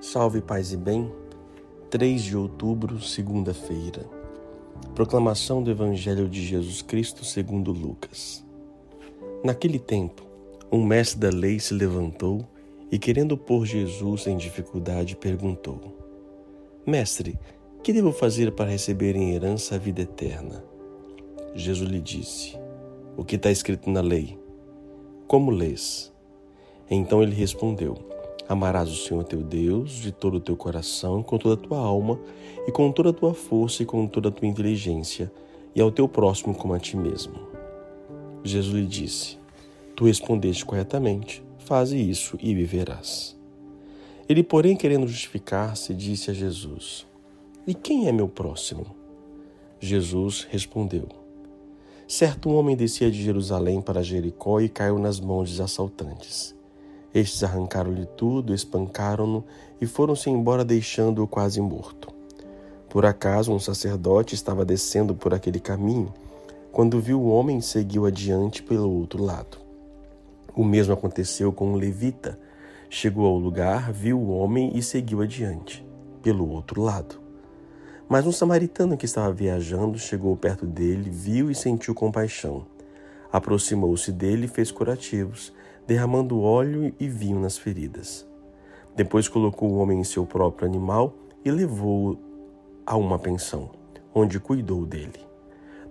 Salve 0.00 0.42
paz 0.42 0.72
e 0.72 0.76
bem. 0.76 1.10
3 1.90 2.22
de 2.22 2.36
outubro, 2.36 3.00
segunda-feira. 3.00 4.04
Proclamação 4.94 5.62
do 5.62 5.70
Evangelho 5.70 6.28
de 6.28 6.44
Jesus 6.44 6.82
Cristo 6.82 7.24
segundo 7.24 7.72
Lucas. 7.72 8.44
Naquele 9.42 9.78
tempo, 9.78 10.22
um 10.70 10.84
mestre 10.84 11.18
da 11.18 11.30
lei 11.30 11.58
se 11.58 11.72
levantou 11.72 12.46
e, 12.92 12.98
querendo 12.98 13.38
pôr 13.38 13.64
Jesus 13.64 14.26
em 14.26 14.36
dificuldade, 14.36 15.16
perguntou: 15.16 15.80
Mestre, 16.86 17.38
que 17.82 17.92
devo 17.92 18.12
fazer 18.12 18.52
para 18.52 18.70
receber 18.70 19.16
em 19.16 19.34
herança 19.34 19.76
a 19.76 19.78
vida 19.78 20.02
eterna? 20.02 20.62
Jesus 21.54 21.88
lhe 21.90 22.02
disse: 22.02 22.54
O 23.16 23.24
que 23.24 23.36
está 23.36 23.50
escrito 23.50 23.88
na 23.88 24.02
lei? 24.02 24.38
Como 25.26 25.50
lês? 25.50 26.12
Então 26.90 27.22
ele 27.22 27.34
respondeu: 27.34 28.15
Amarás 28.48 28.88
o 28.88 28.96
Senhor 28.96 29.24
teu 29.24 29.42
Deus 29.42 29.90
de 29.90 30.12
todo 30.12 30.36
o 30.36 30.40
teu 30.40 30.56
coração, 30.56 31.22
com 31.22 31.36
toda 31.36 31.54
a 31.54 31.66
tua 31.66 31.78
alma, 31.78 32.18
e 32.66 32.70
com 32.70 32.92
toda 32.92 33.10
a 33.10 33.12
tua 33.12 33.34
força 33.34 33.82
e 33.82 33.86
com 33.86 34.06
toda 34.06 34.28
a 34.28 34.32
tua 34.32 34.46
inteligência, 34.46 35.32
e 35.74 35.80
ao 35.80 35.90
teu 35.90 36.08
próximo 36.08 36.54
como 36.54 36.72
a 36.72 36.78
ti 36.78 36.96
mesmo. 36.96 37.34
Jesus 38.44 38.74
lhe 38.74 38.86
disse: 38.86 39.36
Tu 39.96 40.04
respondeste 40.04 40.64
corretamente, 40.64 41.42
faze 41.58 41.98
isso 41.98 42.38
e 42.40 42.54
viverás. 42.54 43.36
Ele, 44.28 44.42
porém, 44.42 44.76
querendo 44.76 45.06
justificar-se, 45.06 45.92
disse 45.92 46.30
a 46.30 46.34
Jesus: 46.34 47.04
E 47.66 47.74
quem 47.74 48.08
é 48.08 48.12
meu 48.12 48.28
próximo? 48.28 48.86
Jesus 49.80 50.46
respondeu: 50.48 51.08
Certo 52.08 52.50
homem 52.50 52.76
descia 52.76 53.10
de 53.10 53.22
Jerusalém 53.22 53.80
para 53.80 54.02
Jericó 54.02 54.60
e 54.60 54.68
caiu 54.68 54.98
nas 54.98 55.20
mãos 55.20 55.50
dos 55.50 55.60
assaltantes. 55.60 56.55
Estes 57.16 57.42
arrancaram-lhe 57.42 58.04
tudo, 58.04 58.52
espancaram-no 58.52 59.42
e 59.80 59.86
foram-se 59.86 60.28
embora, 60.28 60.62
deixando-o 60.62 61.26
quase 61.26 61.62
morto. 61.62 62.12
Por 62.90 63.06
acaso, 63.06 63.54
um 63.54 63.58
sacerdote 63.58 64.34
estava 64.34 64.66
descendo 64.66 65.14
por 65.14 65.32
aquele 65.32 65.58
caminho. 65.58 66.12
Quando 66.70 67.00
viu 67.00 67.18
o 67.18 67.28
homem, 67.28 67.58
seguiu 67.62 68.04
adiante 68.04 68.62
pelo 68.62 68.90
outro 68.90 69.24
lado. 69.24 69.56
O 70.54 70.62
mesmo 70.62 70.92
aconteceu 70.92 71.50
com 71.50 71.72
um 71.72 71.76
levita. 71.76 72.38
Chegou 72.90 73.24
ao 73.24 73.38
lugar, 73.38 73.90
viu 73.90 74.20
o 74.20 74.28
homem 74.28 74.76
e 74.76 74.82
seguiu 74.82 75.22
adiante, 75.22 75.82
pelo 76.22 76.46
outro 76.46 76.82
lado. 76.82 77.18
Mas 78.06 78.26
um 78.26 78.32
samaritano 78.32 78.94
que 78.94 79.06
estava 79.06 79.32
viajando 79.32 79.98
chegou 79.98 80.36
perto 80.36 80.66
dele, 80.66 81.08
viu 81.08 81.50
e 81.50 81.54
sentiu 81.54 81.94
compaixão. 81.94 82.66
Aproximou-se 83.32 84.12
dele 84.12 84.44
e 84.44 84.48
fez 84.48 84.70
curativos 84.70 85.50
derramando 85.86 86.40
óleo 86.40 86.94
e 86.98 87.08
vinho 87.08 87.38
nas 87.40 87.56
feridas. 87.56 88.26
Depois 88.94 89.28
colocou 89.28 89.70
o 89.70 89.76
homem 89.76 90.00
em 90.00 90.04
seu 90.04 90.26
próprio 90.26 90.66
animal 90.66 91.14
e 91.44 91.50
levou-o 91.50 92.18
a 92.84 92.96
uma 92.96 93.18
pensão, 93.18 93.70
onde 94.14 94.40
cuidou 94.40 94.84
dele. 94.86 95.20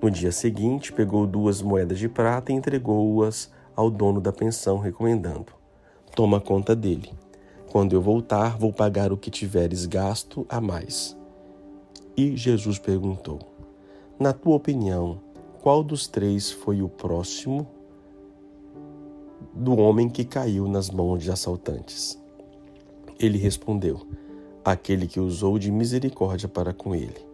No 0.00 0.10
dia 0.10 0.32
seguinte, 0.32 0.92
pegou 0.92 1.26
duas 1.26 1.62
moedas 1.62 1.98
de 1.98 2.08
prata 2.08 2.52
e 2.52 2.54
entregou-as 2.54 3.50
ao 3.76 3.90
dono 3.90 4.20
da 4.20 4.32
pensão, 4.32 4.78
recomendando: 4.78 5.52
Toma 6.14 6.40
conta 6.40 6.74
dele. 6.74 7.12
Quando 7.70 7.94
eu 7.94 8.02
voltar, 8.02 8.58
vou 8.58 8.72
pagar 8.72 9.12
o 9.12 9.16
que 9.16 9.30
tiveres 9.30 9.86
gasto 9.86 10.44
a 10.48 10.60
mais. 10.60 11.16
E 12.16 12.36
Jesus 12.36 12.78
perguntou: 12.78 13.38
Na 14.18 14.32
tua 14.32 14.56
opinião, 14.56 15.20
qual 15.62 15.82
dos 15.82 16.06
três 16.06 16.50
foi 16.50 16.82
o 16.82 16.88
próximo 16.88 17.66
do 19.52 19.76
homem 19.76 20.08
que 20.08 20.24
caiu 20.24 20.66
nas 20.66 20.90
mãos 20.90 21.22
de 21.22 21.30
assaltantes. 21.30 22.18
Ele 23.18 23.38
respondeu: 23.38 24.00
Aquele 24.64 25.06
que 25.06 25.20
usou 25.20 25.58
de 25.58 25.70
misericórdia 25.70 26.48
para 26.48 26.72
com 26.72 26.94
ele. 26.94 27.24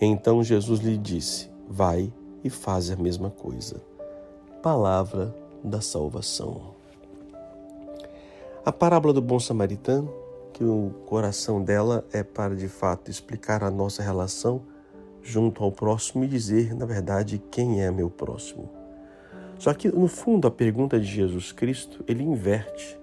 Então 0.00 0.42
Jesus 0.42 0.80
lhe 0.80 0.96
disse: 0.96 1.50
Vai 1.68 2.12
e 2.42 2.48
faz 2.48 2.90
a 2.90 2.96
mesma 2.96 3.30
coisa. 3.30 3.82
Palavra 4.62 5.34
da 5.62 5.80
salvação. 5.80 6.78
A 8.64 8.72
parábola 8.72 9.12
do 9.12 9.22
bom 9.22 9.40
samaritano, 9.40 10.12
que 10.52 10.64
o 10.64 10.92
coração 11.06 11.62
dela 11.62 12.04
é 12.12 12.22
para 12.22 12.54
de 12.54 12.68
fato 12.68 13.10
explicar 13.10 13.64
a 13.64 13.70
nossa 13.70 14.02
relação 14.02 14.62
junto 15.22 15.62
ao 15.64 15.72
próximo 15.72 16.24
e 16.24 16.28
dizer, 16.28 16.74
na 16.74 16.86
verdade, 16.86 17.42
quem 17.50 17.82
é 17.82 17.90
meu 17.90 18.10
próximo. 18.10 18.79
Só 19.60 19.74
que, 19.74 19.88
no 19.88 20.08
fundo, 20.08 20.48
a 20.48 20.50
pergunta 20.50 20.98
de 20.98 21.04
Jesus 21.04 21.52
Cristo, 21.52 22.02
ele 22.08 22.22
inverte. 22.24 22.98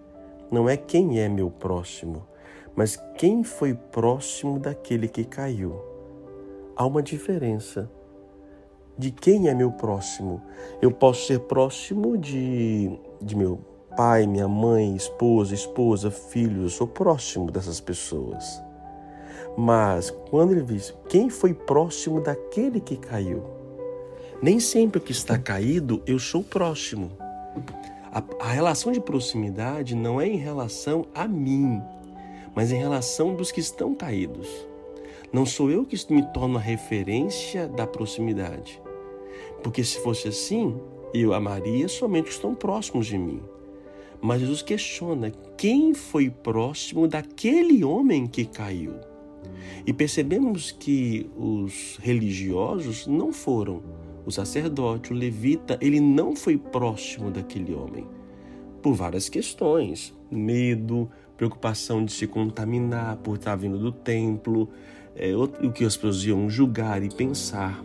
Não 0.51 0.68
é 0.68 0.75
quem 0.75 1.19
é 1.19 1.29
meu 1.29 1.51
próximo, 1.51 2.25
mas 2.75 2.97
quem 3.16 3.44
foi 3.44 3.75
próximo 3.75 4.57
daquele 4.57 5.07
que 5.07 5.23
caiu. 5.23 5.79
Há 6.75 6.84
uma 6.84 7.03
diferença. 7.03 7.88
De 8.97 9.12
quem 9.12 9.47
é 9.47 9.53
meu 9.53 9.72
próximo? 9.72 10.41
Eu 10.81 10.90
posso 10.90 11.28
ser 11.28 11.41
próximo 11.41 12.18
de, 12.18 12.89
de 13.22 13.35
meu 13.35 13.59
pai, 13.95 14.25
minha 14.25 14.47
mãe, 14.47 14.95
esposa, 14.95 15.53
esposa, 15.53 16.09
filho. 16.09 16.63
Eu 16.63 16.69
sou 16.69 16.88
próximo 16.88 17.51
dessas 17.51 17.79
pessoas. 17.79 18.59
Mas 19.56 20.09
quando 20.31 20.53
ele 20.53 20.63
diz 20.63 20.91
quem 21.07 21.29
foi 21.29 21.53
próximo 21.53 22.19
daquele 22.19 22.79
que 22.79 22.97
caiu, 22.97 23.56
nem 24.42 24.59
sempre 24.59 25.00
o 25.00 25.02
que 25.02 25.12
está 25.12 25.38
caído 25.38 26.02
eu 26.06 26.20
sou 26.20 26.44
próximo. 26.44 27.12
A, 28.12 28.24
a 28.40 28.52
relação 28.52 28.92
de 28.92 29.02
proximidade 29.02 29.96
não 29.96 30.22
é 30.22 30.28
em 30.28 30.38
relação 30.38 31.08
a 31.14 31.28
mim, 31.28 31.81
mas 32.56 32.72
em 32.72 32.78
relação 32.78 33.36
dos 33.36 33.52
que 33.52 33.59
estão 33.59 33.96
caídos. 33.96 34.48
Não 35.34 35.46
sou 35.46 35.70
eu 35.70 35.86
que 35.86 35.98
me 36.14 36.22
torno 36.34 36.58
a 36.58 36.62
referência 36.62 37.68
da 37.68 37.86
proximidade. 37.86 38.81
Porque 39.64 39.84
se 39.84 40.02
fosse 40.02 40.28
assim, 40.28 40.80
eu 41.14 41.34
amaria 41.34 41.88
somente 41.88 42.25
os 42.25 42.30
que 42.30 42.36
estão 42.36 42.56
próximos 42.56 43.08
de 43.08 43.18
mim. 43.18 43.42
Mas 44.22 44.40
Jesus 44.40 44.62
questiona 44.62 45.31
quem 45.58 45.94
foi 45.94 46.30
próximo 46.30 47.08
daquele 47.08 47.84
homem 47.84 48.25
que 48.25 48.46
caiu. 48.46 48.94
E 49.86 49.92
percebemos 49.94 50.72
que 50.72 51.30
os 51.36 51.98
religiosos 52.02 53.06
não 53.08 53.34
foram 53.34 53.81
o 54.28 54.32
sacerdote, 54.32 55.14
o 55.14 55.16
levita, 55.16 55.78
ele 55.80 56.02
não 56.02 56.36
foi 56.36 56.58
próximo 56.58 57.32
daquele 57.32 57.74
homem 57.74 58.06
por 58.82 58.94
várias 58.94 59.30
questões: 59.30 60.14
medo, 60.30 61.10
preocupação 61.38 62.04
de 62.04 62.12
se 62.12 62.28
contaminar 62.28 63.16
por 63.18 63.38
estar 63.38 63.56
vindo 63.56 63.80
do 63.80 63.90
templo, 63.90 64.68
é, 65.16 65.34
o 65.34 65.72
que 65.72 65.86
as 65.86 65.96
pessoas 65.96 66.26
iam 66.26 66.50
julgar 66.50 67.02
e 67.02 67.08
pensar. 67.08 67.82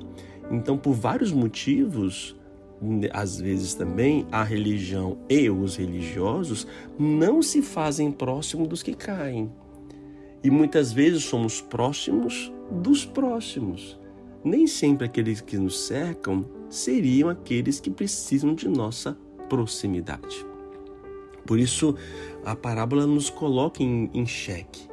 Então, 0.51 0.77
por 0.77 0.95
vários 0.95 1.31
motivos, 1.31 2.35
às 3.13 3.41
vezes 3.41 3.75
também 3.75 4.27
a 4.33 4.43
religião 4.43 5.19
e 5.29 5.49
os 5.49 5.77
religiosos 5.77 6.67
não 6.99 7.41
se 7.41 7.63
fazem 7.63 8.11
próximos 8.11 8.67
dos 8.67 8.83
que 8.83 8.95
caem. 8.95 9.49
E 10.43 10.51
muitas 10.51 10.93
vezes 10.93 11.23
somos 11.23 11.61
próximos 11.61 12.53
dos 12.69 13.07
próximos 13.07 14.02
nem 14.45 14.67
sempre 14.67 15.07
aqueles 15.07 15.41
que 15.41 15.57
nos 15.57 15.87
cercam 15.87 16.45
seriam 16.69 17.29
aqueles 17.29 17.81
que 17.81 17.91
precisam 17.91 18.55
de 18.55 18.69
nossa 18.69 19.17
proximidade. 19.49 20.47
Por 21.47 21.59
isso, 21.59 21.95
a 22.45 22.57
parábola 22.57 23.07
nos 23.07 23.29
coloca 23.29 23.83
em, 23.83 24.11
em 24.15 24.27
xeque. 24.27 24.89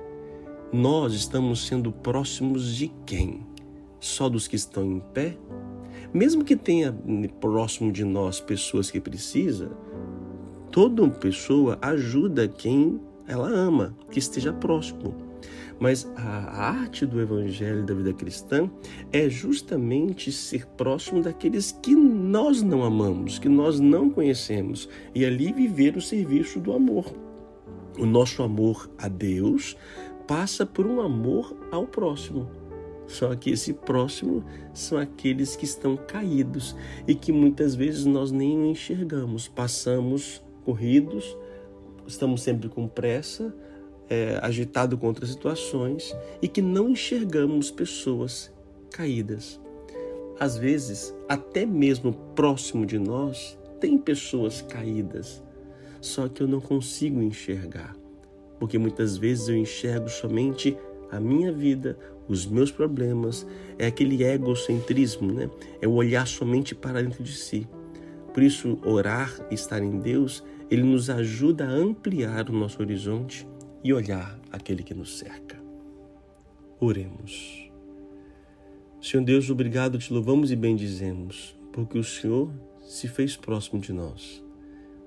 Nós 0.74 1.14
estamos 1.14 1.66
sendo 1.66 1.92
próximos 1.92 2.76
de 2.76 2.92
quem? 3.06 3.46
Só 4.00 4.30
dos 4.30 4.48
que 4.48 4.56
estão 4.56 4.84
em 4.84 5.00
pé? 5.00 5.38
Mesmo 6.14 6.44
que 6.44 6.56
tenha 6.56 6.96
próximo 7.40 7.92
de 7.92 8.04
nós 8.04 8.40
pessoas 8.40 8.90
que 8.90 9.00
precisam, 9.00 9.72
toda 10.72 11.08
pessoa 11.09 11.78
ajuda 11.82 12.48
quem 12.48 13.00
ela 13.28 13.47
ama, 13.47 13.96
que 14.12 14.20
esteja 14.20 14.52
próximo. 14.52 15.28
Mas 15.79 16.05
a 16.16 16.70
arte 16.70 17.05
do 17.05 17.22
evangelho 17.22 17.85
da 17.85 17.93
vida 17.93 18.14
cristã 18.14 18.70
é 19.11 19.29
justamente 19.29 20.31
ser 20.31 20.66
próximo 20.67 21.22
daqueles 21.22 21.72
que 21.72 21.96
nós 21.96 22.61
não 22.61 22.84
amamos, 22.84 23.40
que 23.40 23.47
nós 23.47 23.79
não 23.79 24.09
conhecemos, 24.09 24.90
e 25.16 25.26
ali 25.26 25.53
viver 25.53 25.96
o 25.96 26.02
serviço 26.02 26.59
do 26.59 26.73
amor. 26.73 27.05
O 27.97 28.05
nosso 28.05 28.43
amor 28.43 28.90
a 28.97 29.08
Deus 29.08 29.78
passa 30.28 30.66
por 30.66 30.85
um 30.85 31.02
amor 31.02 31.55
ao 31.72 31.87
próximo. 31.87 32.49
Só 33.08 33.35
que 33.35 33.49
esse 33.49 33.73
próximo 33.73 34.43
são 34.72 34.99
aqueles 34.99 35.55
que 35.55 35.66
estão 35.66 35.97
caídos 35.97 36.75
e 37.08 37.16
que 37.16 37.32
muitas 37.32 37.73
vezes 37.73 38.05
nós 38.05 38.32
nem 38.32 38.70
enxergamos. 38.70 39.47
Passamos 39.47 40.43
corridos, 40.64 41.35
estamos 42.05 42.43
sempre 42.43 42.70
com 42.70 42.87
pressa, 42.87 43.52
é, 44.09 44.40
agitado 44.41 44.97
contra 44.97 45.26
situações 45.26 46.16
e 46.41 46.47
que 46.47 46.61
não 46.61 46.90
enxergamos 46.90 47.70
pessoas 47.70 48.52
caídas. 48.91 49.59
Às 50.40 50.58
vezes, 50.58 51.14
até 51.28 51.66
mesmo 51.66 52.14
próximo 52.34 52.85
de 52.85 52.97
nós, 52.97 53.58
tem 53.79 53.97
pessoas 53.97 54.61
caídas, 54.61 55.44
só 56.02 56.28
que 56.28 56.41
eu 56.41 56.47
não 56.47 56.59
consigo 56.59 57.22
enxergar. 57.22 57.96
porque 58.59 58.78
muitas 58.78 59.16
vezes 59.16 59.47
eu 59.47 59.56
enxergo 59.56 60.09
somente 60.09 60.78
a 61.09 61.17
minha 61.17 61.50
vida, 61.50 61.97
os 62.28 62.46
meus 62.46 62.70
problemas, 62.70 63.47
é 63.78 63.88
aquele 63.88 64.22
egocentrismo, 64.22 65.32
né? 65.32 65.50
É 65.82 65.88
o 65.88 65.94
olhar 65.94 66.28
somente 66.28 66.76
para 66.76 67.02
dentro 67.02 67.23
de 67.23 67.32
si. 67.32 67.66
Por 68.34 68.44
isso, 68.44 68.78
orar, 68.84 69.34
estar 69.50 69.82
em 69.82 69.97
Deus, 69.97 70.44
ele 70.70 70.84
nos 70.84 71.09
ajuda 71.09 71.66
a 71.66 71.72
ampliar 71.72 72.50
o 72.50 72.53
nosso 72.53 72.82
horizonte 72.82 73.47
e 73.84 73.93
olhar 73.93 74.40
aquele 74.52 74.84
que 74.84 74.93
nos 74.93 75.17
cerca. 75.17 75.58
Oremos. 76.79 77.70
Senhor 79.02 79.23
Deus, 79.23 79.49
obrigado, 79.49 79.97
te 79.97 80.11
louvamos 80.14 80.52
e 80.52 80.55
bendizemos, 80.55 81.55
porque 81.72 81.97
o 81.97 82.03
Senhor 82.03 82.52
se 82.81 83.08
fez 83.08 83.37
próximo 83.37 83.79
de 83.79 83.93
nós. 83.93 84.43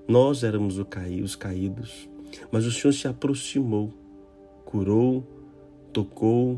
Nós 0.07 0.43
éramos 0.43 0.77
os 0.77 1.35
caídos, 1.35 2.09
mas 2.51 2.65
o 2.65 2.71
Senhor 2.71 2.91
se 2.91 3.07
aproximou, 3.07 3.93
curou, 4.65 5.23
tocou, 5.91 6.57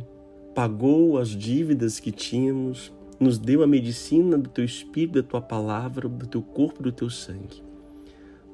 pagou 0.55 1.17
as 1.17 1.29
dívidas 1.29 1.99
que 1.99 2.11
tínhamos, 2.11 2.93
nos 3.19 3.37
deu 3.37 3.61
a 3.61 3.67
medicina 3.67 4.37
do 4.37 4.49
teu 4.49 4.63
espírito, 4.63 5.21
da 5.21 5.27
tua 5.27 5.41
palavra, 5.41 6.07
do 6.07 6.25
teu 6.25 6.41
corpo, 6.41 6.81
do 6.81 6.91
teu 6.91 7.09
sangue. 7.09 7.61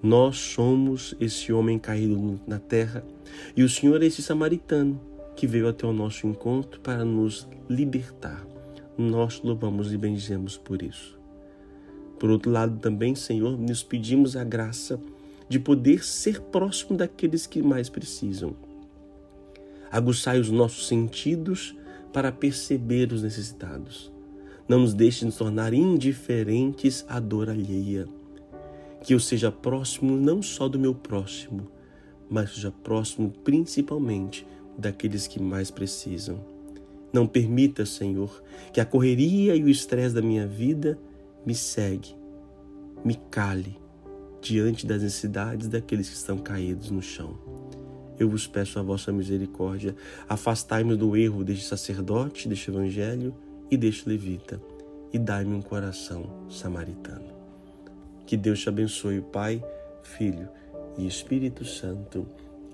Nós 0.03 0.37
somos 0.37 1.15
esse 1.19 1.53
homem 1.53 1.77
caído 1.77 2.39
na 2.47 2.57
terra 2.57 3.03
e 3.55 3.61
o 3.61 3.69
Senhor 3.69 4.01
é 4.01 4.07
esse 4.07 4.23
samaritano 4.23 4.99
que 5.35 5.45
veio 5.45 5.67
até 5.67 5.85
o 5.85 5.93
nosso 5.93 6.25
encontro 6.25 6.79
para 6.79 7.05
nos 7.05 7.47
libertar. 7.69 8.43
Nós 8.97 9.41
louvamos 9.43 9.93
e 9.93 9.97
bendizemos 9.97 10.57
por 10.57 10.81
isso. 10.81 11.19
Por 12.19 12.29
outro 12.29 12.51
lado, 12.51 12.79
também, 12.79 13.13
Senhor, 13.13 13.57
nos 13.57 13.83
pedimos 13.83 14.35
a 14.35 14.43
graça 14.43 14.99
de 15.47 15.59
poder 15.59 16.03
ser 16.03 16.41
próximo 16.41 16.97
daqueles 16.97 17.45
que 17.45 17.61
mais 17.61 17.89
precisam. 17.89 18.55
Aguçai 19.91 20.39
os 20.39 20.49
nossos 20.49 20.87
sentidos 20.87 21.75
para 22.11 22.31
perceber 22.31 23.11
os 23.11 23.21
necessitados. 23.21 24.11
Não 24.67 24.79
nos 24.79 24.93
deixe 24.93 25.25
nos 25.25 25.35
tornar 25.35 25.73
indiferentes 25.73 27.05
à 27.07 27.19
dor 27.19 27.49
alheia. 27.49 28.07
Que 29.03 29.13
eu 29.13 29.19
seja 29.19 29.51
próximo 29.51 30.15
não 30.15 30.41
só 30.41 30.67
do 30.67 30.79
meu 30.79 30.93
próximo, 30.93 31.67
mas 32.29 32.53
seja 32.53 32.71
próximo 32.71 33.31
principalmente 33.43 34.45
daqueles 34.77 35.27
que 35.27 35.41
mais 35.41 35.69
precisam. 35.69 36.39
Não 37.13 37.27
permita, 37.27 37.85
Senhor, 37.85 38.41
que 38.71 38.79
a 38.79 38.85
correria 38.85 39.55
e 39.55 39.63
o 39.63 39.69
estresse 39.69 40.15
da 40.15 40.21
minha 40.21 40.47
vida 40.47 40.97
me 41.45 41.53
segue, 41.53 42.15
me 43.03 43.15
cale 43.29 43.77
diante 44.41 44.87
das 44.87 45.03
necessidades 45.03 45.67
daqueles 45.67 46.09
que 46.09 46.15
estão 46.15 46.37
caídos 46.37 46.89
no 46.89 47.01
chão. 47.01 47.37
Eu 48.17 48.29
vos 48.29 48.47
peço 48.47 48.79
a 48.79 48.81
vossa 48.81 49.11
misericórdia, 49.11 49.95
afastai-me 50.29 50.95
do 50.95 51.15
erro 51.15 51.43
deste 51.43 51.65
sacerdote, 51.65 52.47
deste 52.47 52.69
evangelho 52.69 53.35
e 53.69 53.75
deste 53.75 54.07
levita, 54.07 54.61
e 55.11 55.19
dai-me 55.19 55.55
um 55.55 55.61
coração 55.61 56.47
samaritano. 56.49 57.30
Que 58.31 58.37
Deus 58.37 58.61
te 58.61 58.69
abençoe, 58.69 59.19
Pai, 59.19 59.61
Filho 60.03 60.47
e 60.97 61.05
Espírito 61.05 61.65
Santo. 61.65 62.25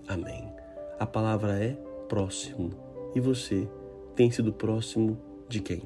Amém. 0.08 0.48
A 1.00 1.06
palavra 1.08 1.58
é 1.58 1.76
próximo. 2.08 2.70
E 3.16 3.20
você 3.20 3.68
tem 4.16 4.30
sido 4.30 4.54
próximo 4.54 5.18
de 5.50 5.60
quem? 5.60 5.82